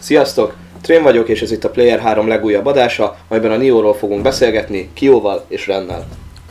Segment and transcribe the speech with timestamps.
[0.00, 0.54] Sziasztok!
[0.82, 4.90] Trén vagyok, és ez itt a Player 3 legújabb adása, amiben a Nioról fogunk beszélgetni,
[4.94, 6.06] Kióval és Rennel.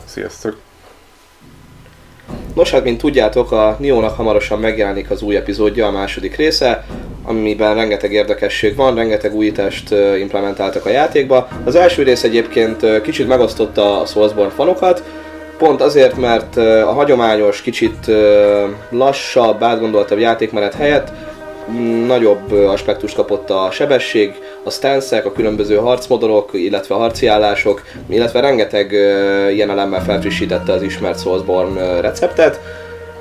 [0.05, 0.57] Sziasztok!
[2.55, 6.85] Nos, hát mint tudjátok, a Nionak hamarosan megjelenik az új epizódja, a második része,
[7.23, 11.47] amiben rengeteg érdekesség van, rengeteg újítást implementáltak a játékba.
[11.63, 15.03] Az első rész egyébként kicsit megosztotta a Soulsborne fanokat,
[15.57, 18.11] pont azért, mert a hagyományos, kicsit
[18.89, 21.11] lassabb, átgondoltabb játékmenet helyett
[22.05, 24.33] nagyobb aspektust kapott a sebesség,
[24.63, 28.91] a stance a különböző harcmodorok, illetve a harci állások, illetve rengeteg
[29.53, 32.59] ilyen elemmel felfrissítette az ismert Soulsborne receptet.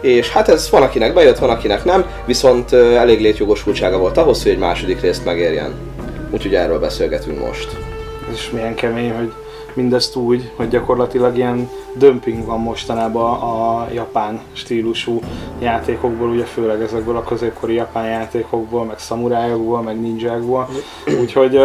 [0.00, 4.52] És hát ez van akinek bejött, van akinek nem, viszont elég létjogosultsága volt ahhoz, hogy
[4.52, 5.74] egy második részt megérjen.
[6.30, 7.68] Úgyhogy erről beszélgetünk most.
[8.32, 9.32] És milyen kemény, hogy
[9.78, 15.20] mindezt úgy, hogy gyakorlatilag ilyen dömping van mostanában a japán stílusú
[15.60, 20.68] játékokból, ugye főleg ezekből a középkori japán játékokból, meg szamurájokból, meg ninjákból.
[21.20, 21.60] Úgyhogy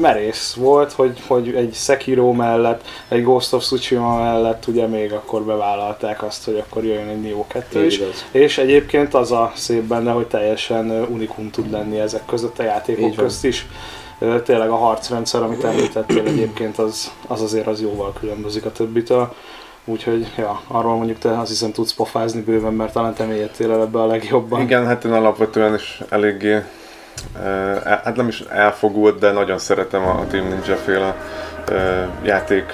[0.00, 5.42] merész volt, hogy, hogy egy Sekiro mellett, egy Ghost of Tsushima mellett ugye még akkor
[5.42, 7.98] bevállalták azt, hogy akkor jöjjön egy Nioh 2 is.
[7.98, 8.24] Igaz.
[8.30, 13.14] És egyébként az a szép benne, hogy teljesen unikum tud lenni ezek között a játékok
[13.14, 13.66] közt is.
[14.44, 19.34] Tényleg a harcrendszer, amit említettél egyébként, az, az azért az jóval különbözik a többitől.
[19.84, 23.80] Úgyhogy, ja, arról mondjuk te azt hiszem tudsz pofázni bőven, mert talán te mélyedtél el
[23.80, 24.60] ebbe a legjobban.
[24.60, 26.64] Igen, hát én alapvetően is eléggé, eh,
[27.84, 31.16] hát nem is elfogult, de nagyon szeretem a Team Ninja féle
[32.22, 32.64] játék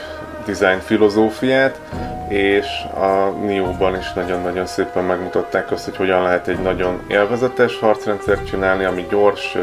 [0.46, 1.80] design filozófiát,
[2.28, 8.46] és a Nioh-ban is nagyon-nagyon szépen megmutatták azt, hogy hogyan lehet egy nagyon élvezetes harcrendszert
[8.46, 9.56] csinálni, ami gyors,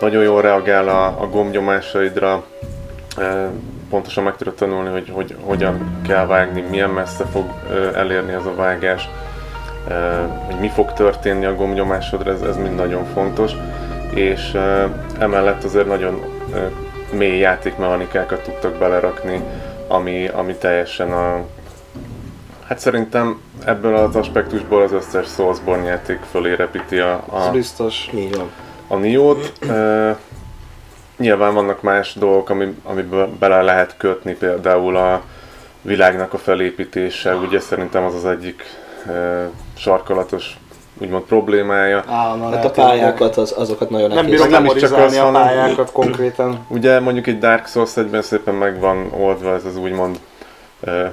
[0.00, 2.44] nagyon jól reagál a, a gombnyomásaidra,
[3.90, 7.44] pontosan meg tudod tanulni, hogy, hogy hogyan kell vágni, milyen messze fog
[7.94, 9.08] elérni ez a vágás,
[10.46, 13.52] hogy mi fog történni a gombnyomásodra, ez, ez mind nagyon fontos,
[14.14, 14.58] és
[15.18, 16.20] emellett azért nagyon
[17.12, 19.42] mély játékmechanikákat tudtak belerakni,
[19.88, 21.44] ami, ami teljesen a...
[22.66, 28.10] Hát szerintem ebből az aspektusból az összes Soulsborne játék fölé repíti a, Az a, biztos.
[28.14, 28.50] Így van.
[28.88, 29.52] A Nioh-t.
[29.62, 30.16] Uh,
[31.16, 35.22] nyilván vannak más dolgok, ami, amiben bele lehet kötni, például a
[35.82, 38.62] világnak a felépítése, ugye szerintem az az egyik
[39.06, 39.44] uh,
[39.76, 40.58] sarkalatos
[41.00, 42.04] úgymond problémája.
[42.06, 45.92] Állandóan Hát a pályákat, az, azokat nagyon Nem bírom nem is csak az, a pályákat
[45.92, 46.64] konkrétan.
[46.68, 50.18] Ugye mondjuk egy Dark Souls egyben szépen meg van oldva ez az úgymond
[50.80, 51.06] uh,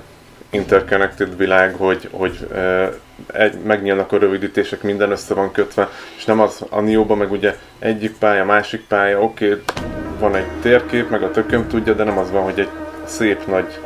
[0.55, 2.47] interconnected világ, hogy, hogy
[3.33, 7.55] egy, megnyílnak a rövidítések, minden össze van kötve, és nem az a Nioh-ban meg ugye
[7.79, 9.61] egyik pálya, másik pálya, oké, okay,
[10.19, 12.69] van egy térkép, meg a tököm tudja, de nem az van, hogy egy
[13.05, 13.79] szép nagy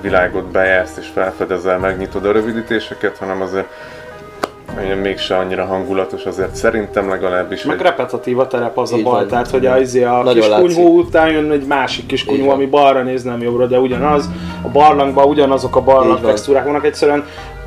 [0.00, 3.68] világot bejársz és felfedezel, megnyitod a rövidítéseket, hanem azért
[4.78, 7.64] olyan mégse annyira hangulatos, azért szerintem legalábbis.
[7.64, 9.28] Meg egy- repetitív a terep az a baj, van.
[9.28, 10.66] tehát hogy a, izé a Nagyon kis látszik.
[10.74, 14.28] kunyhó után jön egy másik kis kunyhó, ami balra néz, nem jobbra, de ugyanaz.
[14.62, 17.24] A barlangban ugyanazok a barlang textúrák vannak, egyszerűen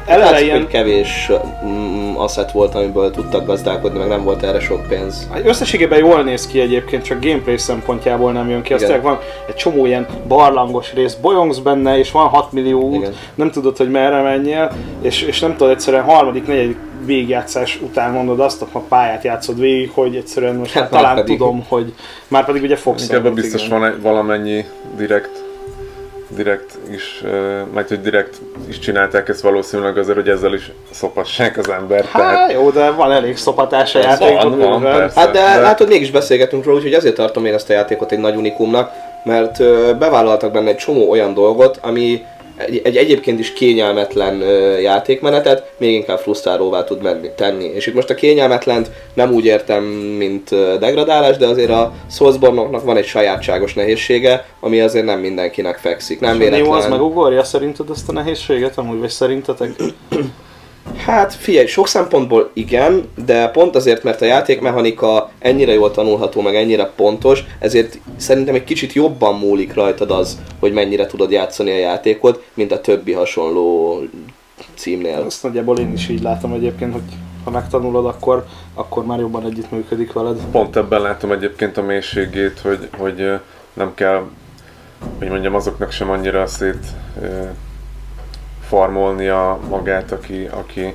[0.08, 1.32] eleve Látszik, ilyen hogy kevés
[1.66, 5.28] mm, asset volt, amiből tudtak gazdálkodni, meg nem volt erre sok pénz.
[5.32, 8.74] Hát Összességében jól néz ki egyébként, csak gameplay szempontjából nem jön ki.
[8.74, 8.96] Azt Igen.
[8.96, 13.14] tényleg van egy csomó ilyen barlangos rész, bolyongsz benne, és van 6 millió út, Igen.
[13.36, 18.40] nem tudod, hogy merre menjél, és, és nem tudod egyszerűen harmadik, negyedik végigjátszás után mondod
[18.40, 21.38] azt, a pályát játszod végig, hogy egyszerűen most Hát talán pedig.
[21.38, 21.94] tudom, hogy
[22.28, 23.02] már pedig ugye fogsz.
[23.02, 24.66] Inkább ebben biztos van egy, valamennyi
[24.98, 25.46] direkt
[26.28, 27.24] direkt is,
[27.74, 28.36] majd hogy direkt
[28.68, 32.06] is csinálták ezt valószínűleg azért, hogy ezzel is szopassák az embert.
[32.06, 34.58] Hát jó, de van elég szopatás a játékban.
[34.58, 34.98] van, bőven.
[34.98, 35.20] persze.
[35.20, 38.20] Hát de, de- látod, mégis beszélgetünk róla, úgyhogy azért tartom én ezt a játékot egy
[38.20, 38.92] nagy unikumnak,
[39.24, 39.58] mert
[39.98, 42.26] bevállaltak benne egy csomó olyan dolgot, ami
[42.58, 47.66] egy, egy egyébként is kényelmetlen ö, játékmenetet még inkább frusztrálóvá tud menni, tenni.
[47.66, 49.84] És itt most a kényelmetlent nem úgy értem,
[50.18, 55.78] mint ö, degradálás, de azért a Soulsborne-nak van egy sajátságos nehézsége, ami azért nem mindenkinek
[55.78, 56.20] fekszik.
[56.20, 56.90] Nem Nem Jó, az véletlen.
[56.90, 59.70] megugorja szerinted ezt a nehézséget amúgy, vagy szerintetek?
[61.06, 66.56] Hát figyelj, sok szempontból igen, de pont azért, mert a játékmechanika ennyire jól tanulható, meg
[66.56, 71.78] ennyire pontos, ezért szerintem egy kicsit jobban múlik rajtad az, hogy mennyire tudod játszani a
[71.78, 74.00] játékot, mint a többi hasonló
[74.74, 75.24] címnél.
[75.26, 77.02] Azt nagyjából én is így látom egyébként, hogy
[77.44, 80.40] ha megtanulod, akkor, akkor már jobban együttműködik veled.
[80.52, 83.32] Pont ebben látom egyébként a mélységét, hogy, hogy
[83.74, 84.24] nem kell,
[85.18, 86.86] hogy mondjam, azoknak sem annyira szét
[88.68, 90.94] farmolnia magát, aki, aki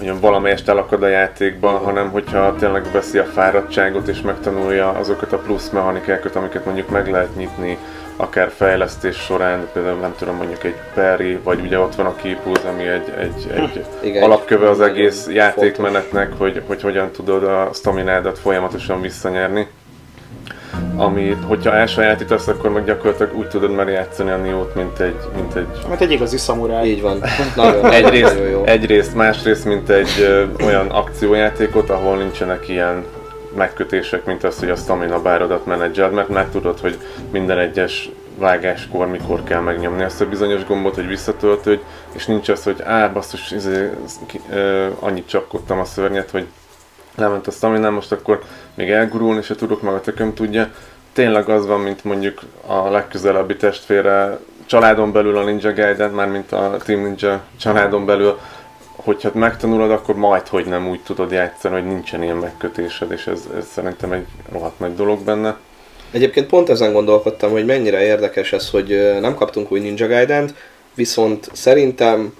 [0.00, 5.38] mondjam, valamelyest elakad a játékban, hanem hogyha tényleg veszi a fáradtságot és megtanulja azokat a
[5.38, 7.78] plusz mechanikákat, amiket mondjuk meg lehet nyitni,
[8.16, 12.64] akár fejlesztés során, például nem tudom, mondjuk egy Perry, vagy ugye ott van a Keepuz,
[12.64, 18.38] ami egy, egy, egy Igen, alapköve az egész játékmenetnek, hogy, hogy hogyan tudod a staminádat
[18.38, 19.66] folyamatosan visszanyerni.
[21.00, 25.54] Ami, hogyha elsajátítasz, akkor meg gyakorlatilag úgy tudod már játszani a Neo-t, mint egy, mint
[25.54, 26.86] egy Mint egy igazi szamuráj.
[26.88, 27.22] Így van.
[27.56, 28.64] Nagyon, egyrészt, nagyon jó.
[28.64, 33.04] egyrészt, másrészt, mint egy ö, olyan akciójátékot, ahol nincsenek ilyen
[33.56, 36.98] megkötések, mint az, hogy a stamina bárodat menedzseld, mert már tudod, hogy
[37.32, 41.80] minden egyes vágáskor mikor kell megnyomni azt a bizonyos gombot, hogy visszatöltődj,
[42.12, 43.90] és nincs az, hogy á, basszus, izé,
[44.26, 46.46] ki- ö, annyit csapkodtam a szörnyet, hogy
[47.20, 48.42] lement a stamina, most akkor
[48.74, 50.70] még elgurulni se tudok, meg a tököm tudja.
[51.12, 56.52] Tényleg az van, mint mondjuk a legközelebbi testvére családon belül a Ninja Gaiden, már mint
[56.52, 58.38] a Team Ninja családon belül,
[58.96, 63.48] hogyha megtanulod, akkor majd, hogy nem úgy tudod játszani, hogy nincsen ilyen megkötésed, és ez,
[63.56, 65.56] ez szerintem egy rohadt nagy dolog benne.
[66.10, 70.54] Egyébként pont ezen gondolkodtam, hogy mennyire érdekes ez, hogy nem kaptunk új Ninja Gaiden-t,
[70.94, 72.34] viszont szerintem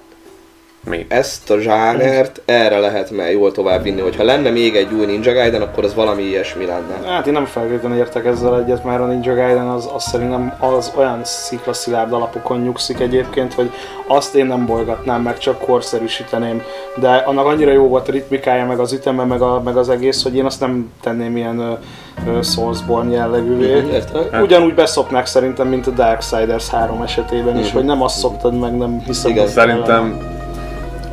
[0.85, 1.07] Még.
[1.09, 4.01] ezt a zsánert erre lehetne jól tovább vinni.
[4.01, 7.07] Hogyha lenne még egy új Ninja Gaiden, akkor az valami ilyesmi lenne.
[7.09, 10.93] Hát én nem feltétlenül értek ezzel egyet, mert a Ninja Gaiden az, az szerintem az
[10.97, 13.71] olyan sziklaszilárd alapokon nyugszik egyébként, hogy
[14.07, 16.63] azt én nem bolygatnám meg, csak korszerűsíteném.
[16.97, 20.23] De annak annyira jó volt a ritmikája, meg az üteme, meg, a, meg az egész,
[20.23, 23.81] hogy én azt nem tenném ilyen ö, Soulsborne jellegűvé.
[23.81, 24.43] Mhm, értem.
[24.43, 27.77] Ugyanúgy beszopnák szerintem, mint a Darksiders 3 esetében is, Mhm.
[27.77, 29.31] hogy nem azt szoktad meg, nem hiszem.
[29.31, 29.47] Igen.
[29.47, 30.21] Szerintem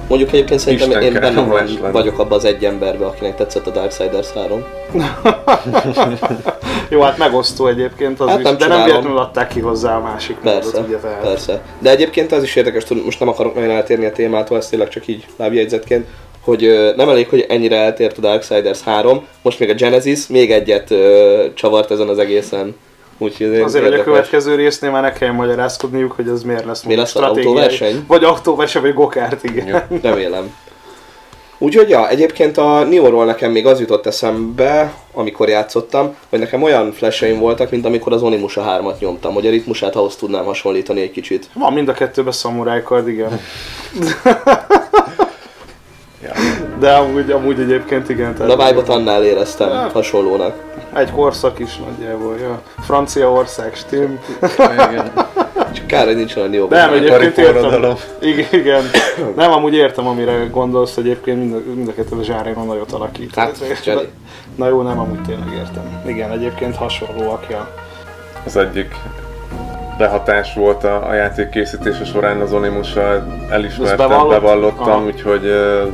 [0.08, 1.92] Mondjuk egyébként szerintem Isten én benne van, lenne.
[1.92, 4.64] vagyok abban az egy emberben, akinek tetszett a Darksiders 3.
[6.90, 10.02] Jó, hát megosztó egyébként az Hát is, nem de nem véletlenül adták ki hozzá a
[10.02, 11.22] másik Persze, módot, ugye tehát.
[11.22, 11.62] persze.
[11.80, 14.90] De egyébként az is érdekes, tud- most nem akarok nagyon eltérni a témától, ez tényleg
[14.90, 16.08] csak így lábjegyzetként,
[16.42, 20.92] hogy nem elég, hogy ennyire eltért a Darksiders 3, most még a Genesis még egyet
[20.92, 22.76] ö, csavart ezen az egészen.
[23.18, 24.04] Úgyhogy Azért, hogy a érdekes.
[24.06, 28.04] következő résznél már ne kelljen magyarázkodniuk, hogy az miért lesz Mi lesz stratégiai- autóverseny?
[28.08, 29.88] Vagy autóverseny, vagy gokárt, igen.
[30.02, 30.56] Remélem.
[31.60, 36.92] Úgyhogy ja, egyébként a Nioh-ról nekem még az jutott eszembe, amikor játszottam, hogy nekem olyan
[36.92, 41.12] flasheim voltak, mint amikor az Onimusha 3-at nyomtam, hogy a ritmusát ahhoz tudnám hasonlítani egy
[41.12, 41.50] kicsit.
[41.54, 43.40] Van mind a kettőben szamuráj igen.
[46.24, 46.32] ja,
[46.80, 48.36] De amúgy, amúgy egyébként igen.
[48.38, 49.90] De a vibe-ot annál éreztem Ja.
[49.94, 50.54] hasonlónak.
[50.94, 52.62] Egy korszak is nagyjából, ja.
[52.80, 54.20] Franciaország, stim.
[54.90, 55.12] igen.
[55.74, 56.70] Csak kár, hogy nincsen a Nioh.
[56.70, 57.96] Nem, egyébként értem.
[58.22, 58.84] Igen, igen.
[59.36, 63.36] Nem, amúgy értem, amire gondolsz, egyébként mind a, mind a kettő a zsárénon nagyot alakít.
[63.36, 64.08] Hát, Jenny.
[64.56, 66.02] Na jó, nem, amúgy tényleg értem.
[66.06, 67.68] Igen, egyébként hasonlóak, ja.
[68.46, 68.96] Az egyik
[69.98, 74.30] behatás volt a, a játék készítése során az Onimussal elismertem, bevallott?
[74.42, 75.06] bevallottam, Aha.
[75.06, 75.88] úgyhogy uh,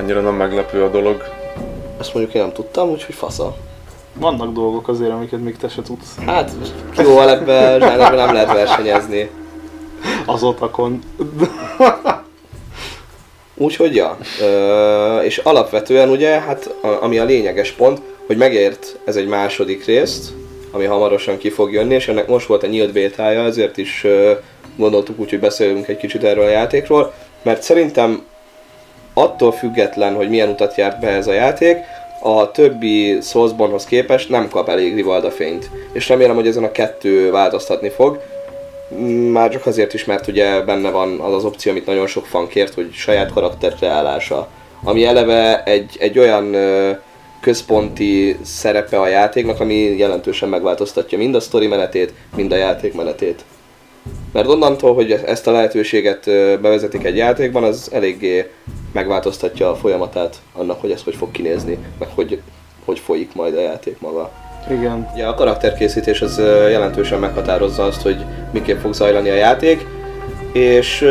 [0.00, 1.24] annyira nem meglepő a dolog.
[1.98, 3.56] Azt mondjuk én nem tudtam, úgyhogy fasza.
[4.14, 6.14] Vannak dolgok azért, amiket még te se tudsz.
[6.26, 6.50] Hát,
[6.90, 9.30] kilóval ebbe zsánerben nem lehet versenyezni.
[10.26, 11.02] Az otakon.
[13.54, 19.16] Úgyhogy ja, ö, és alapvetően ugye, hát a, ami a lényeges pont, hogy megért ez
[19.16, 20.32] egy második részt,
[20.70, 24.32] ami hamarosan ki fog jönni, és ennek most volt a nyílt bétája, ezért is ö,
[24.76, 27.12] gondoltuk úgy, hogy beszélünk egy kicsit erről a játékról,
[27.42, 28.22] mert szerintem
[29.14, 31.76] attól független, hogy milyen utat járt be ez a játék,
[32.22, 35.70] a többi Soulsborne-hoz képest nem kap elég Rivalda fényt.
[35.92, 38.20] És remélem, hogy ezen a kettő változtatni fog.
[38.94, 42.26] Mm, Már csak azért is, mert ugye benne van az az opció, amit nagyon sok
[42.26, 44.48] fan kért, hogy saját karakter kreálása.
[44.84, 46.56] Ami eleve egy, egy olyan
[47.40, 53.44] központi szerepe a játéknak, ami jelentősen megváltoztatja mind a sztori menetét, mind a játék menetét.
[54.32, 56.24] Mert onnantól, hogy ezt a lehetőséget
[56.60, 58.50] bevezetik egy játékban, az eléggé
[58.92, 62.40] megváltoztatja a folyamatát annak, hogy ez hogy fog kinézni, meg hogy,
[62.84, 64.30] hogy folyik majd a játék maga.
[64.70, 65.10] Igen.
[65.14, 66.38] Ugye a karakterkészítés az
[66.70, 68.16] jelentősen meghatározza azt, hogy
[68.52, 69.86] miképp fog zajlani a játék,
[70.52, 71.02] és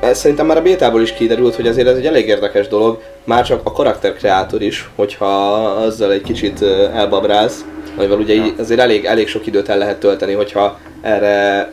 [0.00, 3.44] ez szerintem már a bétából is kiderült, hogy azért ez egy elég érdekes dolog, már
[3.44, 5.26] csak a karakterkreátor is, hogyha
[5.64, 7.64] azzal egy kicsit ö, elbabrálsz,
[7.96, 11.72] amivel ugye így azért elég, elég sok időt el lehet tölteni, hogyha erre,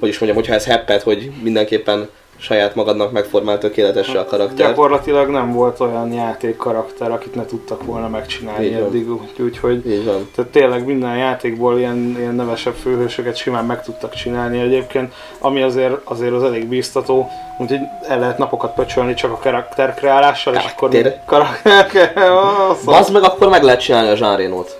[0.00, 2.08] hogy is mondjam, hogyha ez heppet, hogy mindenképpen
[2.40, 4.66] saját magadnak megformál tökéletesre a karakter.
[4.68, 8.82] Gyakorlatilag nem volt olyan játékkarakter, akit ne tudtak volna megcsinálni Így van.
[8.82, 10.28] eddig, úgy- úgyhogy Így van.
[10.34, 15.94] tehát tényleg minden játékból ilyen, ilyen nevesebb főhősöket simán meg tudtak csinálni egyébként, ami azért,
[16.04, 17.28] azért az elég bíztató,
[17.58, 20.88] úgyhogy el lehet napokat pöcsölni csak a karakterkreálással, és akkor...
[20.88, 21.22] Karakter.
[21.26, 23.12] Karakter...
[23.12, 24.78] Meg akkor meg lehet csinálni a zsárénót.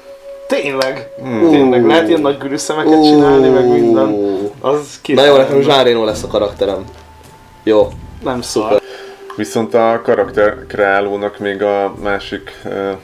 [0.48, 1.08] Tényleg!
[1.22, 1.50] Hmm.
[1.50, 4.16] Tényleg, lehet ilyen nagy gürűszemeket csinálni, meg minden.
[4.60, 6.84] Az Na jó, nekem zsárénó lesz a karakterem.
[7.62, 7.88] Jó.
[8.22, 8.62] Nem szar.
[8.62, 8.80] Szuper.
[9.36, 12.96] Viszont a karakterkreálónak még a másik, eh,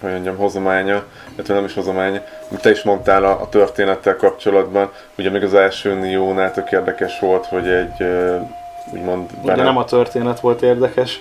[0.00, 2.22] hogy mondjam, hozománya, illetve nem is hozománya,
[2.60, 7.46] te is mondtál a, a történettel kapcsolatban, ugye még az első Nioh-nál tök érdekes volt,
[7.46, 8.40] hogy egy eh,
[8.92, 11.20] úgymond Ugye nem a történet volt érdekes.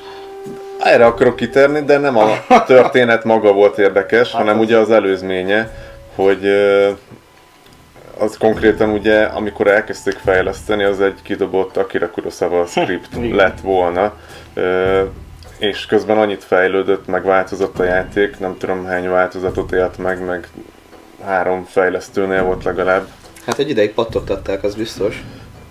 [0.92, 5.72] Erre akarok kitérni, de nem a történet maga volt érdekes, Hát hanem ugye az előzménye,
[6.16, 6.46] hogy
[8.18, 14.14] az konkrétan ugye, amikor elkezdték fejleszteni, az egy kidobott Akira Kurosawa script lett volna.
[15.60, 20.48] És közben annyit fejlődött, meg változott a játék, nem tudom hány változatot élt meg, meg
[21.26, 23.08] három fejlesztőnél volt legalább,
[23.46, 25.24] Hát egy ideig pattogtatták, az biztos.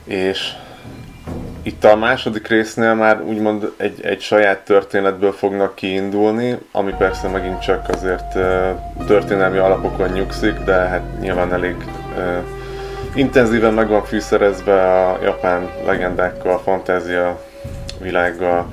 [0.05, 0.53] és
[1.63, 7.61] itt a második résznél már úgymond egy, egy saját történetből fognak kiindulni, ami persze megint
[7.61, 8.39] csak azért
[9.07, 11.77] történelmi alapokon nyugszik, de hát nyilván elég
[13.15, 17.41] intenzíven meg van fűszerezve a japán legendákkal, fantázia
[18.01, 18.67] világgal,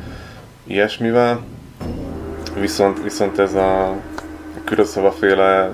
[0.63, 1.39] ilyesmivel.
[2.60, 3.96] Viszont, viszont ez a
[4.65, 5.72] Kurosawa féle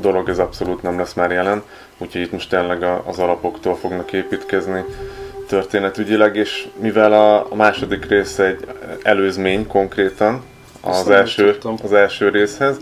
[0.00, 1.62] dolog ez abszolút nem lesz már jelen,
[1.98, 4.84] úgyhogy itt most tényleg az alapoktól fognak építkezni
[5.48, 8.66] történetügyileg, és mivel a, a második rész egy
[9.02, 10.42] előzmény konkrétan
[10.80, 12.76] az első, az első részhez,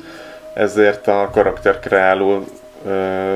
[0.54, 2.44] ezért a karakterkreáló
[2.86, 3.34] ö,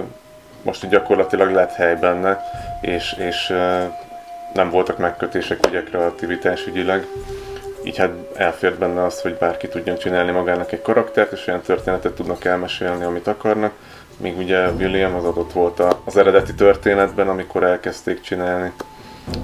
[0.62, 2.40] most gyakorlatilag lett hely benne,
[2.80, 3.82] és, és ö,
[4.54, 7.06] nem voltak megkötések ugye kreativitásügyileg,
[7.84, 12.12] így hát elfért benne az, hogy bárki tudjon csinálni magának egy karaktert, és olyan történetet
[12.12, 13.72] tudnak elmesélni, amit akarnak,
[14.20, 18.72] míg ugye William az adott volt az eredeti történetben, amikor elkezdték csinálni.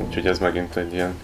[0.07, 1.15] Úgyhogy ez megint egy ilyen...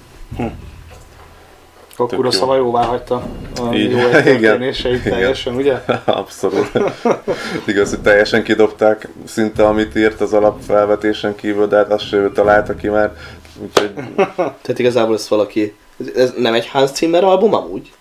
[1.93, 3.23] Akkor Tök Kurosawa jóvá hagyta
[3.61, 5.13] a Így, jó történéseit Igen.
[5.13, 5.75] teljesen, ugye?
[6.05, 6.71] Abszolút.
[7.67, 12.33] Igaz, hogy teljesen kidobták szinte, amit írt az alapfelvetésen kívül, de hát azt se ő
[12.33, 13.17] találta ki már.
[13.63, 13.93] Úgyhogy
[14.63, 15.75] Tehát igazából ez valaki...
[16.17, 17.93] Ez nem egy Hans Zimmer album amúgy?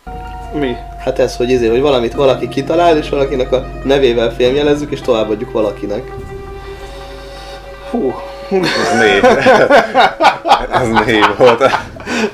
[0.53, 0.75] Mi?
[0.99, 5.51] Hát ez, hogy izé, hogy valamit valaki kitalál, és valakinek a nevével filmjelezzük, és továbbadjuk
[5.51, 6.11] valakinek.
[7.89, 8.13] Hú,
[8.49, 9.19] ez mély.
[10.71, 11.63] ez mély volt.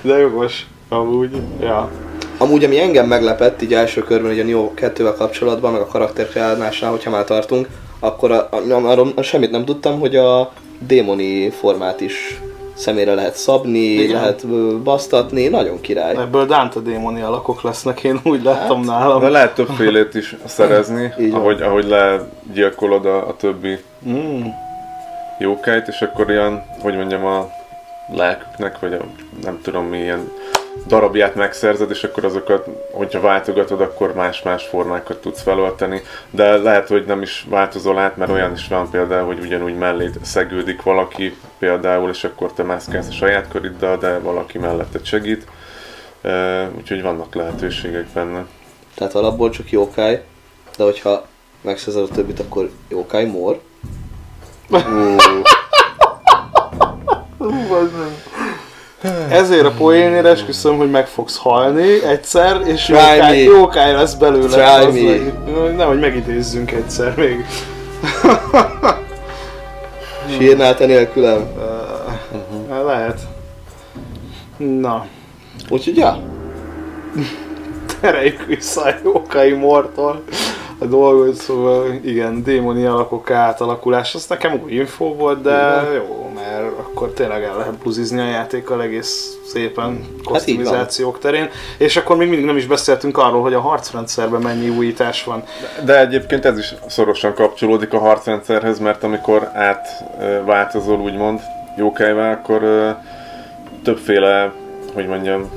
[0.01, 0.65] de jogos.
[0.89, 1.89] Amúgy, ja.
[2.37, 6.91] Amúgy, ami engem meglepett így első körben, hogy a Neo 2-vel kapcsolatban, meg a karakterkreálásnál,
[6.91, 7.67] hogyha már tartunk,
[7.99, 12.39] akkor a, a, arról semmit nem tudtam, hogy a démoni formát is
[12.77, 14.15] személyre lehet szabni, Igen.
[14.15, 16.15] Lehet basztatni, nagyon király.
[16.15, 19.19] Ebből Dante démoni alakok lesznek, én úgy láttam nálam.
[19.19, 24.45] De lehet többfélét is szerezni, Így ahogy, ahogy legyilkolod a, a többi Mm.
[25.39, 27.49] jókáit, és akkor ilyen, hogy mondjam, a
[28.15, 28.97] lelküknek, vagy a,
[29.43, 30.31] nem tudom milyen
[30.87, 37.05] darabját megszerzed, és akkor azokat, hogyha váltogatod, akkor más-más formákat tudsz felölteni, de lehet, hogy
[37.05, 42.09] nem is változol át, mert olyan is van például, hogy ugyanúgy melléd szegődik valaki például,
[42.09, 45.47] és akkor te mászkálsz a saját köriddel, de valaki melletted segít.
[46.23, 48.45] Uh, úgyhogy vannak lehetőségek benne.
[48.95, 50.23] Tehát alapból csak jókáj,
[50.77, 51.25] de hogyha
[51.61, 53.61] megszerzed a többit, akkor jókáj mor.
[59.29, 63.35] Ezért a poénért esküszöm, hogy meg fogsz halni egyszer, és Try jókáj, me.
[63.37, 64.47] jókáj lesz belőle.
[64.47, 65.01] Try az me.
[65.61, 67.45] meg- Nehogy megidézzünk egyszer még.
[70.37, 71.47] Sírnál te nélkülem.
[72.69, 73.19] Uh, lehet.
[74.57, 75.05] Na,
[75.69, 76.19] Úgyhogy ja,
[78.01, 80.23] tereljük vissza a jókai mortól
[80.79, 86.26] a dolgot, szóval igen, démoni alakok átalakulás, az nekem új info volt, de jó,
[86.97, 92.45] akkor tényleg el lehet buzizni a játékkal egész szépen kosztumizációk terén, és akkor még mindig
[92.45, 95.43] nem is beszéltünk arról, hogy a harcrendszerben mennyi újítás van.
[95.85, 101.39] De egyébként ez is szorosan kapcsolódik a harcrendszerhez, mert amikor átváltozol úgymond
[101.77, 102.61] jókájvá, akkor
[103.83, 104.53] többféle,
[104.93, 105.49] hogy mondjam,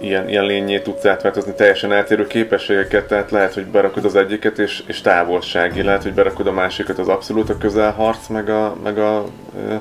[0.00, 4.82] ilyen, ilyen lényé tudsz átváltozni, teljesen eltérő képességeket, tehát lehet, hogy berakod az egyiket és,
[4.86, 9.24] és távolsági, lehet, hogy berakod a másikat az abszolút a közelharc, meg a, meg a
[9.56, 9.74] ö,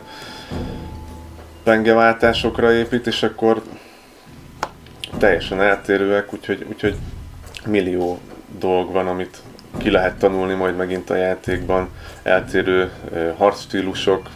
[1.64, 3.62] pengeváltásokra épít, és akkor
[5.18, 6.96] teljesen eltérőek, úgyhogy, úgyhogy
[7.66, 8.20] millió
[8.60, 9.38] dolog van, amit
[9.78, 11.90] ki lehet tanulni majd megint a játékban,
[12.24, 14.30] eltérő ö, harcstílusok,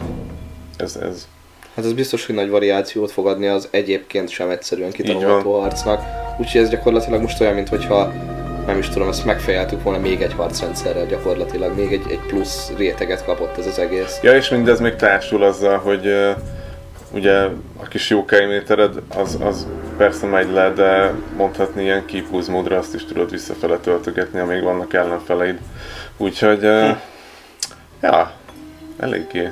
[0.76, 1.28] ez, ez
[1.74, 6.00] hát ez biztos, hogy nagy variációt fog adni az egyébként sem egyszerűen kitanulható harcnak.
[6.38, 8.12] Úgyhogy ez gyakorlatilag most olyan, mintha
[8.66, 13.24] nem is tudom, ezt megfejeltük volna még egy harcrendszerrel gyakorlatilag, még egy, egy plusz réteget
[13.24, 14.18] kapott ez az egész.
[14.22, 16.30] Ja, és mindez még társul azzal, hogy uh,
[17.14, 17.38] ugye
[17.76, 23.04] a kis jókájmétered az, az persze megy le, de mondhatni ilyen kipúz módra azt is
[23.04, 25.58] tudod visszafele töltögetni, amíg vannak ellenfeleid.
[26.16, 26.96] Úgyhogy, uh,
[28.02, 28.32] ja,
[28.98, 29.50] eléggé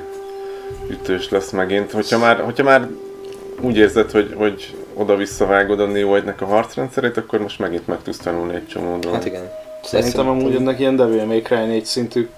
[0.90, 1.92] ütős lesz megint.
[1.92, 2.88] Hogyha már, hogyha már
[3.61, 8.18] úgy érzed, hogy, hogy oda-visszavágod a Neo 1 a harcrendszerét, akkor most megint meg tudsz
[8.18, 9.12] tanulni egy csomó dolgot.
[9.12, 9.60] Hát igen.
[9.83, 12.29] Szerintem amúgy ennek ilyen Devil May Cry 4 szintű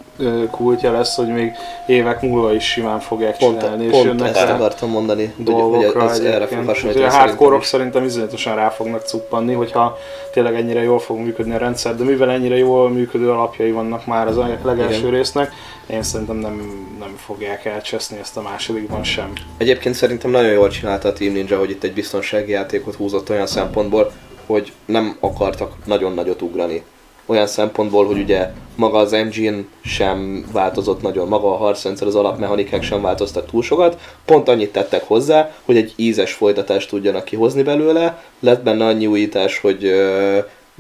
[0.51, 1.53] kultja lesz, hogy még
[1.87, 5.35] évek múlva is simán fogják Pont, csinálni, és pont jönnek ezt rá akartam mondani, hogy,
[5.37, 7.07] hogy dolgokra ez erre fog hasonlítani.
[7.07, 9.99] A hardcore szerintem iszonyatosan rá fognak cuppanni, hogyha
[10.33, 14.27] tényleg ennyire jól fog működni a rendszer, de mivel ennyire jól működő alapjai vannak már
[14.27, 15.11] az legelső Igen.
[15.11, 15.53] résznek,
[15.87, 19.33] én szerintem nem, nem fogják elcseszni ezt a másodikban sem.
[19.57, 23.47] Egyébként szerintem nagyon jól csinálta a Team Ninja, hogy itt egy biztonsági játékot húzott olyan
[23.47, 24.13] szempontból,
[24.47, 26.83] hogy nem akartak nagyon nagyot ugrani.
[27.26, 32.83] Olyan szempontból, hogy ugye maga az engine sem változott nagyon, maga a harcrendszer, az alapmechanikák
[32.83, 38.23] sem változtak túl sokat, pont annyit tettek hozzá, hogy egy ízes folytatást tudjanak kihozni belőle,
[38.41, 40.38] lett benne annyi újítás, hogy ö,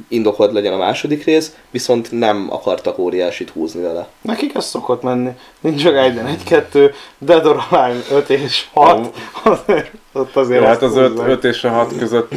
[0.08, 4.08] indokolt legyen a második rész, viszont nem akartak óriásit húzni vele.
[4.20, 5.30] Nekik ez szokott menni.
[5.60, 9.16] Ninja Gaiden 1-2, Dead or Alive 5 és 6.
[9.42, 11.28] Azért, ott azért Jó, hát az 5, húzzák.
[11.28, 12.34] 5 és a 6 között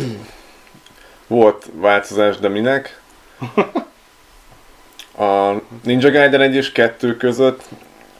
[1.27, 3.01] volt változás, de minek?
[5.17, 7.63] A Ninja Gaiden 1 és 2 között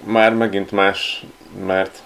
[0.03, 1.25] már megint más,
[1.65, 2.03] mert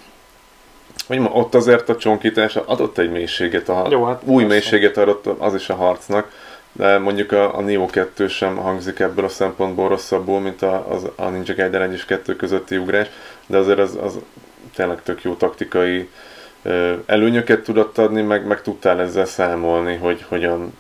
[1.08, 4.48] hogy ma, ott azért a csonkítás adott egy mélységet, a, Jó, hát új persze.
[4.48, 6.32] mélységet adott az is a harcnak,
[6.72, 11.08] de mondjuk a, a Neo 2 sem hangzik ebből a szempontból rosszabbul, mint a, az,
[11.16, 13.08] a Ninja Gaiden 1 és 2 közötti ugrás,
[13.46, 14.20] de azért az, az
[14.76, 16.10] tényleg tök jó taktikai
[17.06, 20.74] előnyöket tudott adni, meg, meg tudtál ezzel számolni, hogy hogyan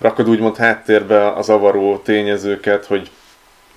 [0.00, 3.10] rakod úgymond háttérbe az avaró tényezőket, hogy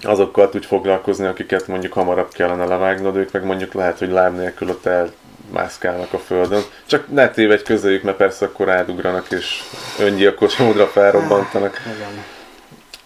[0.02, 4.70] azokkal tudj foglalkozni, akiket mondjuk hamarabb kellene levágnod, ők meg mondjuk lehet, hogy láb nélkül
[4.70, 6.62] ott elmászkálnak a földön.
[6.86, 9.64] Csak ne tévedj közeljük, mert persze akkor átugranak és
[10.00, 11.82] öngyilkos módra felrobbantanak.
[11.96, 12.24] Igen.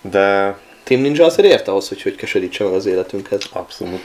[0.01, 3.43] De Team Ninja azért ért ahhoz, hogy hogy keserítse meg az életünket.
[3.51, 4.01] Abszolút.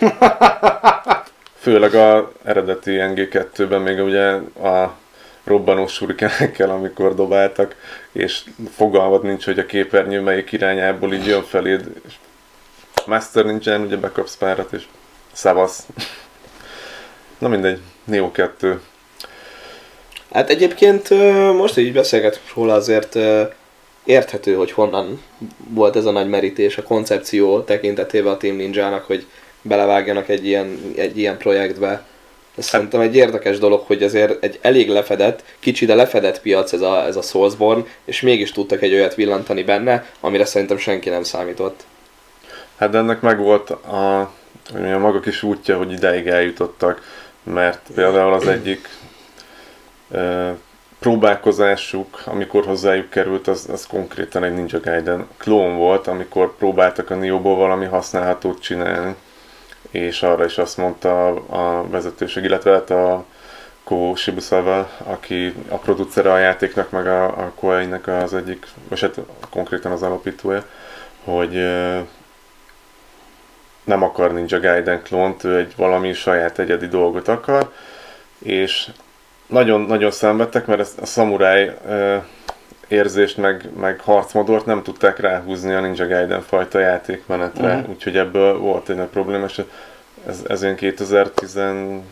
[1.58, 4.26] Főleg a eredeti NG2-ben még ugye
[4.68, 4.94] a
[5.44, 7.76] robbanó surikenekkel, amikor dobáltak,
[8.12, 8.44] és
[8.76, 11.90] fogalmad nincs, hogy a képernyő melyik irányából így jön feléd.
[12.06, 12.14] És
[13.06, 14.84] Master nincsen, ugye bekapsz párat, és
[15.32, 15.86] szavasz.
[17.38, 18.80] Na mindegy, Neo 2.
[20.32, 21.08] Hát egyébként
[21.56, 23.18] most így beszélgetünk róla azért
[24.04, 25.22] érthető, hogy honnan
[25.68, 29.26] volt ez a nagy merítés a koncepció tekintetében a Team Ninja-nak, hogy
[29.62, 32.04] belevágjanak egy ilyen, egy ilyen projektbe.
[32.60, 36.80] Ez szerintem egy érdekes dolog, hogy azért egy elég lefedett, kicsi, de lefedett piac ez
[36.80, 41.22] a, ez a Soulsborne, és mégis tudtak egy olyat villantani benne, amire szerintem senki nem
[41.22, 41.84] számított.
[42.76, 44.20] Hát ennek meg volt a,
[44.72, 47.02] a maga kis útja, hogy ideig eljutottak,
[47.42, 48.88] mert például az egyik
[50.10, 50.50] ö,
[50.98, 57.14] próbálkozásuk, amikor hozzájuk került, az, az konkrétan egy Ninja Gaiden klón volt, amikor próbáltak a
[57.14, 59.14] Nioh-ból valami használhatót csinálni,
[59.90, 63.24] és arra is azt mondta a, vezetőség, illetve hát a
[63.84, 69.20] Ko Shibusawa, aki a producere a játéknak, meg a, a Koei-nek az egyik, vagy hát
[69.50, 70.64] konkrétan az alapítója,
[71.24, 71.52] hogy
[73.84, 77.72] nem akar Ninja Gaiden klónt, ő egy valami saját egyedi dolgot akar,
[78.38, 78.88] és
[79.46, 81.76] nagyon-nagyon szenvedtek, mert ezt a szamuráj
[82.90, 87.90] érzést, meg, meg harcmodort nem tudták ráhúzni a Ninja Gaiden fajta játékmenetre, Mhm.
[87.90, 89.62] úgyhogy ebből volt egy nagy probléma, és
[90.26, 92.02] ez, ez olyan 2011-2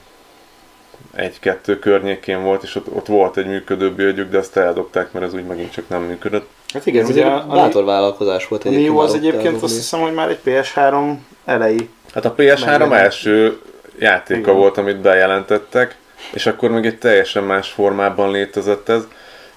[1.80, 5.44] környékén volt, és ott, ott volt egy működő bőgyük, de azt eldobták, mert ez úgy
[5.46, 6.48] megint csak nem működött.
[6.72, 8.92] Hát igen, Ez ugye a, a, bátor vállalkozás volt a egyébként.
[8.92, 9.64] Neo az egyébként eldobni.
[9.66, 11.14] azt hiszem, hogy már egy PS3
[11.44, 11.88] elejé.
[12.14, 13.58] Hát a PS3 Meg- első
[13.98, 14.54] játéka Igen.
[14.54, 15.96] volt, amit bejelentettek,
[16.32, 19.02] és akkor még egy teljesen más formában létezett ez,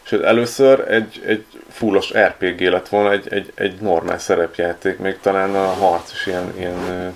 [0.06, 5.56] és először egy, egy fullos RPG lett volna, egy, egy, egy normál szerepjáték, még talán
[5.56, 7.16] a harc is ilyen, ilyen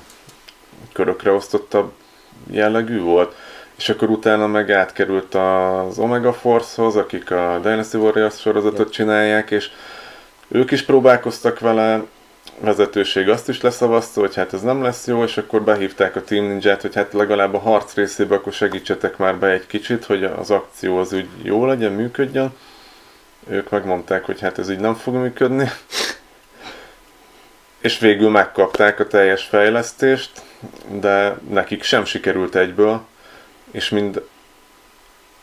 [0.93, 1.91] körökre osztottabb
[2.51, 3.35] jellegű volt.
[3.77, 9.69] És akkor utána meg átkerült az Omega Force-hoz, akik a Dynasty Warriors sorozatot csinálják, és
[10.47, 12.03] ők is próbálkoztak vele,
[12.59, 16.45] vezetőség azt is leszavazta, hogy hát ez nem lesz jó, és akkor behívták a Team
[16.45, 20.51] Ninja-t, hogy hát legalább a harc részébe akkor segítsetek már be egy kicsit, hogy az
[20.51, 22.53] akció az úgy jó legyen, működjön.
[23.47, 25.69] Ők megmondták, hogy hát ez így nem fog működni.
[27.79, 30.41] És végül megkapták a teljes fejlesztést,
[30.87, 33.05] de nekik sem sikerült egyből,
[33.71, 34.27] és mind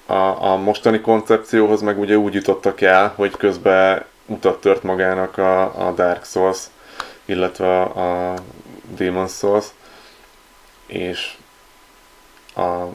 [0.07, 5.87] a, a mostani koncepcióhoz meg ugye úgy jutottak el, hogy közben utat tört magának a,
[5.87, 6.59] a Dark Souls,
[7.25, 8.35] illetve a
[8.97, 9.67] Demon Souls,
[10.87, 11.37] és
[12.55, 12.87] a,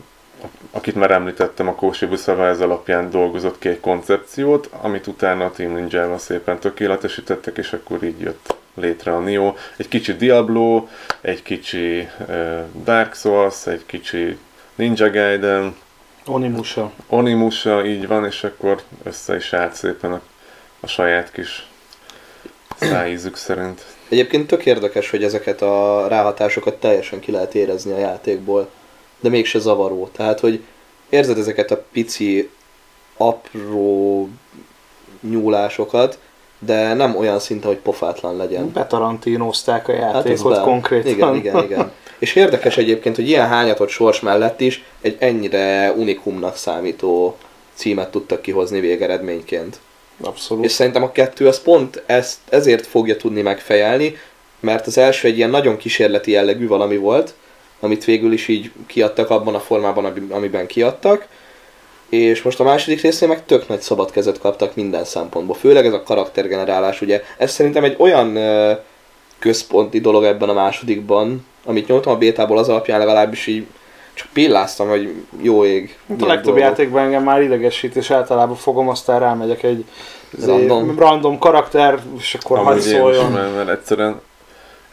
[0.72, 5.52] akit már említettem, a Koshi Busawa ez alapján dolgozott ki egy koncepciót, amit utána a
[5.52, 9.54] Team Ninja-val szépen tökéletesítettek, és akkor így jött létre a Neo.
[9.78, 10.88] Egy kicsi Diablo,
[11.22, 14.38] egy kicsi uh, Dark Souls, egy kicsi
[14.76, 15.76] Ninja Gaiden,
[16.28, 16.92] Onimusha.
[17.08, 20.22] Onimusha, így van, és akkor össze is állt szépen a,
[20.80, 21.68] a saját kis
[22.80, 23.86] szájízük szerint.
[24.10, 28.70] Egyébként tök érdekes, hogy ezeket a ráhatásokat teljesen ki lehet érezni a játékból,
[29.20, 30.10] de mégse zavaró.
[30.12, 30.64] Tehát, hogy
[31.10, 32.50] érzed ezeket a pici,
[33.18, 34.30] apró
[35.22, 36.20] nyúlásokat,
[36.60, 38.72] de nem olyan szinten, hogy pofátlan legyen.
[38.72, 40.62] Betarantinozták a Hát játékot be.
[40.62, 41.12] konkrétan.
[41.12, 41.92] Igen, igen, igen.
[42.20, 47.36] És érdekes egyébként, hogy ilyen hányatott sors mellett is egy ennyire unikumnak számító
[47.74, 49.80] címet tudtak kihozni végeredményként.
[50.24, 50.66] Abszolút.
[50.66, 54.18] És szerintem a kettő az pont ezt, ezért fogja tudni megfejelni,
[54.60, 57.34] mert az első egy ilyen nagyon kísérleti jellegű valami volt,
[57.80, 61.28] amit végül is így kiadtak abban a formában, ami- amiben kiadtak,
[62.10, 65.94] és most a második részén meg tök nagy szabad kezet kaptak minden szempontból, főleg ez
[65.94, 67.24] a karaktergenerálás, ugye.
[67.38, 68.72] Ez szerintem egy olyan ö,
[69.40, 73.66] központi dolog ebben a másodikban, amit nyomtam a bétából az alapján legalábbis így
[74.14, 75.98] csak pilláztam, hogy jó ég.
[76.10, 76.62] Hát a legtöbb dolgok.
[76.62, 79.86] játékban engem már idegesít, és általában fogom, aztán rámegyek egy
[80.46, 81.00] Random.
[81.00, 83.32] random karakter, és akkor hadd Amúgy én is, szóljon.
[83.32, 84.22] mert, mert egyszerűen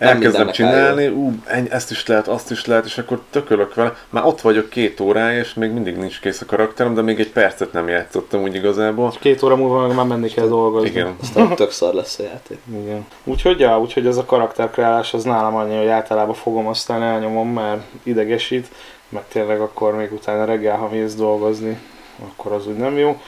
[0.04, 3.96] elkezdem csinálni, ú, ennyi, ezt is lehet, azt is lehet, és akkor tökölök vele.
[4.10, 7.30] Már ott vagyok két órája, és még mindig nincs kész a karakterem, de még egy
[7.30, 9.12] percet nem játszottam úgy igazából.
[9.20, 10.88] Két óra múlva meg már menni kell dolgozni.
[10.88, 11.16] Igen.
[11.20, 12.58] Aztán tök szar lesz a játék.
[12.82, 13.06] Igen.
[13.24, 17.82] Úgyhogy, ja, úgyhogy ez a karakterkreálás az nálam annyi, hogy általában fogom, aztán elnyomom, mert
[18.02, 18.68] idegesít,
[19.08, 21.78] meg tényleg akkor még utána reggel, ha mész dolgozni,
[22.18, 23.20] akkor az úgy nem jó.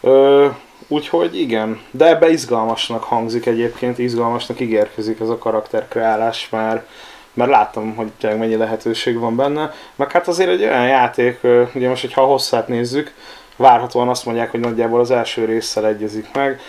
[0.00, 0.46] Ö,
[0.88, 6.88] úgyhogy igen, de ebbe izgalmasnak hangzik egyébként, izgalmasnak ígérkezik ez a karakterkreálás, mert
[7.34, 9.72] mert láttam, hogy tényleg mennyi lehetőség van benne.
[9.94, 11.40] Meg hát azért egy olyan játék,
[11.74, 13.12] ugye most, hogyha a hosszát nézzük,
[13.56, 16.60] várhatóan azt mondják, hogy nagyjából az első résszel egyezik meg.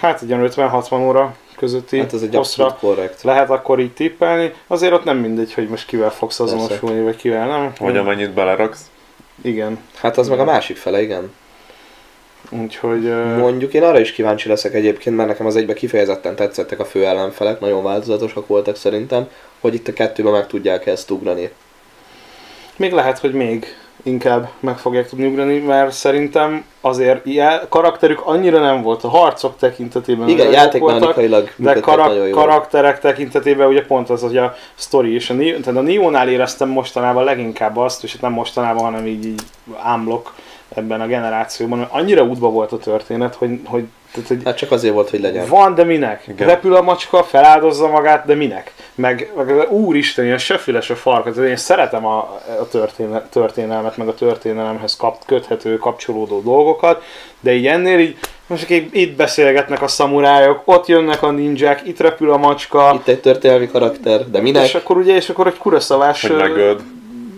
[0.00, 3.22] Hát egy olyan 50-60 óra közötti Hát ez egy hosszra korrekt.
[3.22, 4.52] lehet akkor így tippelni.
[4.66, 6.54] Azért ott nem mindegy, hogy most kivel fogsz Persze.
[6.54, 7.72] azonosulni, vagy kivel nem.
[7.78, 8.90] Vagy amennyit beleraksz.
[9.42, 9.78] Igen.
[9.94, 11.32] Hát az meg a másik fele, igen.
[12.50, 13.12] Úgyhogy...
[13.38, 17.06] Mondjuk én arra is kíváncsi leszek egyébként, mert nekem az egybe kifejezetten tetszettek a fő
[17.06, 19.28] ellenfelek, nagyon változatosak voltak szerintem,
[19.60, 21.50] hogy itt a kettőben meg tudják ezt ugrani.
[22.76, 23.66] Még lehet, hogy még
[24.02, 29.56] inkább meg fogják tudni ugrani, mert szerintem azért ilyen karakterük annyira nem volt a harcok
[29.58, 30.28] tekintetében.
[30.28, 35.58] Igen, játékmechanikailag de karak- karakterek tekintetében ugye pont az, hogy a story és a Neo,
[35.58, 39.42] tehát a Neo-nál éreztem mostanában leginkább azt, és nem mostanában, hanem így, így
[39.94, 40.32] unblock
[40.68, 44.70] ebben a generációban, hogy annyira útba volt a történet, hogy, hogy, tehát, hogy Hát csak
[44.70, 45.48] azért volt, hogy legyen.
[45.48, 46.24] van, de minek?
[46.28, 46.48] Igen.
[46.48, 48.72] Repül a macska, feláldozza magát, de minek?
[48.94, 51.36] Meg, meg az úristen, ilyen se füles a farkat.
[51.36, 52.16] Én szeretem a,
[52.60, 57.02] a történe, történelmet, meg a történelemhez kap, köthető, kapcsolódó dolgokat,
[57.40, 62.30] de így ennél így, most itt beszélgetnek a szamurájok, ott jönnek a ninják, itt repül
[62.30, 64.64] a macska, Itt egy történelmi karakter, de minek?
[64.64, 66.26] és akkor ugye, és akkor egy kuraszavás...
[66.26, 66.80] Hogy megöld.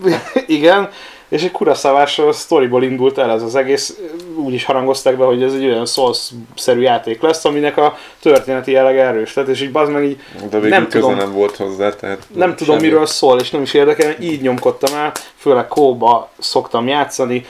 [0.47, 0.89] igen,
[1.29, 3.99] és egy kuraszavás sztoriból indult el ez az egész,
[4.35, 9.03] úgy is harangozták be, hogy ez egy olyan Souls-szerű játék lesz, aminek a történeti jellege
[9.03, 9.33] erős.
[9.33, 11.15] Tehát, és így bazd meg így De Nem tudom.
[11.15, 12.87] nem volt hozzá, tehát nem tudom semmi.
[12.89, 17.45] miről szól, és nem is érdekel, így nyomkodtam el, főleg kóba szoktam játszani,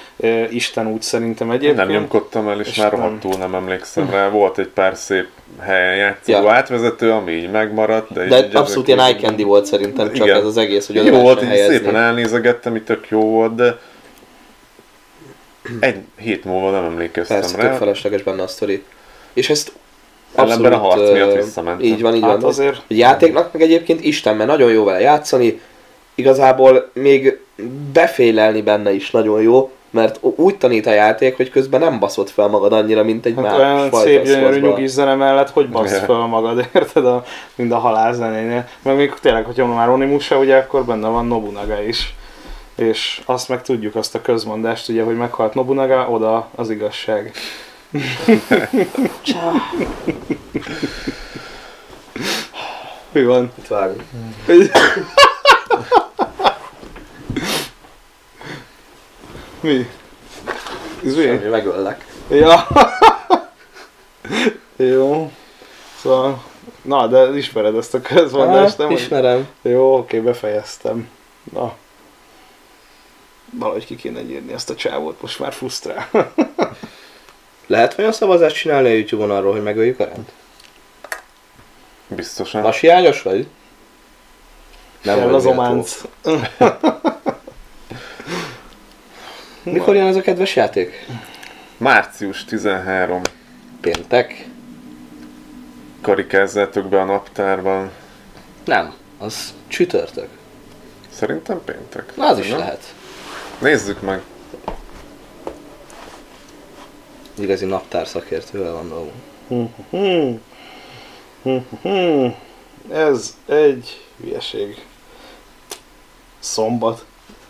[0.49, 1.77] Isten úgy szerintem Én egyébként.
[1.77, 3.01] nem nyomkodtam el, és, És már nem.
[3.01, 4.29] rohadtul nem emlékszem rá.
[4.29, 5.27] Volt egy pár szép
[5.59, 6.51] helyen játszó Ja.
[6.51, 8.13] átvezető, ami így megmaradt.
[8.13, 10.38] De, De így abszolút ilyen eye candy volt szerintem, csak Igen.
[10.38, 13.79] ez az egész, hogy Jó volt, így szépen elnézegettem, így tök jó volt, de
[15.79, 17.73] egy hét múlva nem emlékeztem Persze, rá.
[17.73, 18.83] felesleges benne a sztori.
[19.33, 19.71] És ezt
[20.35, 21.85] Ellenben a harc miatt visszamentem.
[21.85, 22.43] Így van, így Hát van.
[22.43, 25.62] azért- A játéknak meg egyébként Isten, mert nagyon jó vele játszani.
[26.15, 27.39] Igazából még
[27.93, 32.47] befélelni benne is nagyon jó, mert úgy tanít a játék, hogy közben nem baszott fel
[32.47, 35.91] magad annyira, mint egy Hát más olyan fajta szép gyönyörű nyugis zene mellett, hogy bassz
[35.91, 35.99] Ja.
[35.99, 37.06] fel magad, érted?
[37.06, 37.23] A,
[37.56, 38.67] mind a halál zenénél.
[38.82, 42.13] Meg még tényleg, hogyha már Onimusa, ugye akkor benne van Nobunaga is.
[42.75, 47.32] És azt meg tudjuk, azt a közmondást, ugye, hogy meghalt Nobunaga, oda az igazság.
[53.12, 53.52] Mi van?
[53.58, 54.04] Itt vágunk.
[59.59, 59.89] Mi?
[61.05, 61.21] Ez mi?
[61.23, 62.05] Semmi, megöllek.
[62.29, 62.67] Ja.
[64.75, 65.31] Jó.
[66.01, 66.43] Szóval,
[66.81, 68.87] na, de ismered ezt a közmondást, nem?
[68.87, 69.47] Hát, hogy- ismerem.
[69.61, 71.09] Jó, oké, befejeztem.
[71.53, 71.75] Na.
[73.51, 76.09] Valahogy ki kéne írni ezt a csávót, most már frusztrál.
[77.67, 80.31] Lehet olyan szavazást csinálni a Youtube-on arról, hogy megöljük a rend?
[82.07, 82.61] Biztosan.
[82.61, 83.47] Vas hiányos vagy?
[85.01, 86.01] Nem Kell az ománc.
[89.71, 91.05] Mikor jön ez a kedves játék?
[91.77, 93.21] Március 13.
[93.82, 94.47] Péntek?
[96.01, 97.91] Karikázzátok be a naptárban.
[98.65, 100.27] Nem, az csütörtök.
[101.10, 102.15] Szerintem péntek.
[102.15, 102.58] Na, az is Nem?
[102.58, 102.93] lehet.
[103.62, 104.21] Nézzük meg.
[107.38, 109.75] Igazi naptár szakértővel van dolgunk.
[109.89, 110.41] Hmm.
[111.82, 112.36] Hmm,
[112.91, 114.86] ez egy hülyeség.
[116.39, 117.05] Szombat.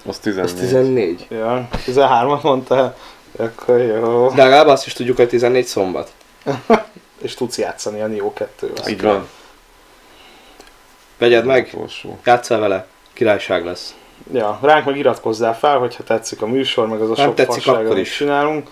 [0.10, 0.56] Az Az 14.
[0.56, 1.28] 14.
[1.30, 2.96] Ja, 13-at mondtál?
[3.38, 4.30] Akkor jó.
[4.36, 6.12] De legalább azt is tudjuk, hogy 14 szombat.
[7.22, 8.90] És tudsz játszani a Nio 2-vel.
[8.90, 9.28] Így van.
[11.18, 11.78] Vegyed meg,
[12.24, 13.96] játsszál vele, királyság lesz.
[14.34, 17.62] Ja, ránk meg iratkozzál fel, hogyha tetszik a műsor, meg az a Nem sok tetszik,
[17.64, 18.16] fasság, akkor is.
[18.16, 18.70] csinálunk.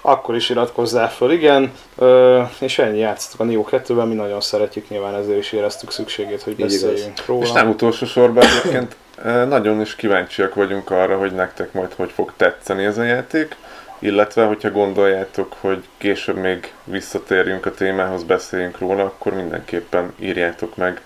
[0.00, 1.72] Akkor is iratkozzál fel, igen.
[1.98, 6.42] Ö, és ennyi játszottuk a Neo 2-vel, mi nagyon szeretjük, nyilván ezért is éreztük szükségét,
[6.42, 7.44] hogy beszéljünk róla.
[7.44, 12.32] És nem utolsó sorban egyébként nagyon is kíváncsiak vagyunk arra, hogy nektek majd hogy fog
[12.36, 13.56] tetszeni ez a játék,
[13.98, 21.00] illetve hogyha gondoljátok, hogy később még visszatérjünk a témához, beszéljünk róla, akkor mindenképpen írjátok meg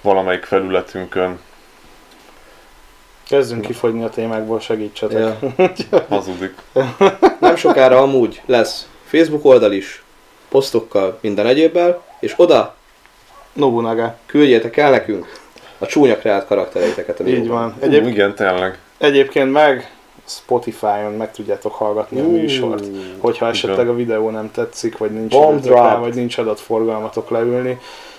[0.00, 1.38] valamelyik felületünkön,
[3.28, 5.18] Kezdünk kifogyni a témákból, segítsetek.
[5.90, 6.06] Ja.
[6.08, 6.54] hazudik.
[7.40, 10.02] Nem sokára amúgy lesz Facebook oldal is,
[10.48, 12.76] posztokkal, minden egyébbel, és oda
[13.52, 14.16] Nobunaga.
[14.26, 15.43] küldjétek el nekünk
[15.84, 17.20] a csúnya kreált karaktereiteket.
[17.20, 17.60] a Így videóban.
[17.62, 17.74] van.
[17.80, 18.00] Egyéb...
[18.00, 18.78] Egyéb, igen, tényleg.
[18.98, 19.90] egyébként meg
[20.26, 22.84] Spotify-on meg tudjátok hallgatni a Ú, műsort.
[23.18, 27.78] Hogyha esetleg a videó nem tetszik, vagy nincs rá, vagy nincs adatforgalmatok leülni.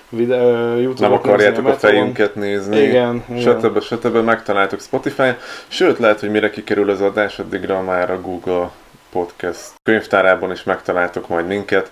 [0.10, 3.82] Vide- ö, YouTube-ot Nem akarjátok a fejünket nézni, Igen, stb.
[3.82, 4.15] stb.
[4.15, 5.36] megtaláltok Spotify-on,
[5.67, 8.69] sőt lehet, hogy mire kikerül az adás, addigra már a Google
[9.12, 11.91] Podcast könyvtárában is megtaláltok majd minket.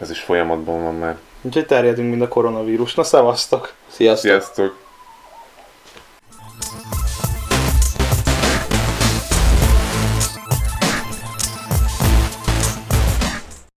[0.00, 1.16] Ez is folyamatban van már.
[1.46, 2.94] Úgyhogy terjedünk, mint a koronavírus.
[2.94, 3.72] Na, szevasztok!
[3.88, 4.30] Sziasztok!
[4.30, 4.85] Sziasztok!